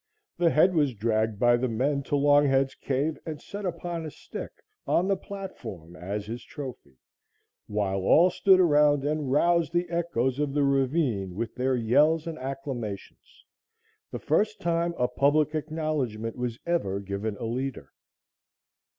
[0.39, 4.49] The head was dragged by the men to Longhead's cave and set upon a stick
[4.87, 6.97] on the platform as his trophy,
[7.67, 12.39] while all stood around and roused the echoes of the ravine with their yells and
[12.39, 13.45] acclamations,
[14.09, 17.91] the first time a public acknowledgement was ever given a leader.